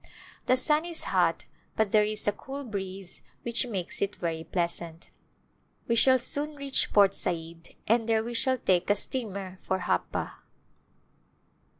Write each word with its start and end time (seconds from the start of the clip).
The 0.47 0.57
sun 0.57 0.83
is 0.85 1.03
hot 1.03 1.45
but 1.75 1.91
there 1.91 2.03
is 2.03 2.27
a 2.27 2.31
cool 2.31 2.63
breeze 2.63 3.21
which 3.43 3.67
makes 3.67 4.01
it 4.01 4.15
very 4.15 4.43
pleasant. 4.43 5.11
We 5.87 5.95
shall 5.95 6.17
soon 6.17 6.55
reach 6.55 6.91
Port 6.91 7.13
Said 7.13 7.75
and 7.87 8.09
there 8.09 8.23
we 8.23 8.33
shall 8.33 8.57
take 8.57 8.89
a 8.89 8.95
steamer 8.95 9.59
for 9.61 9.77
Joppa. 9.85 10.37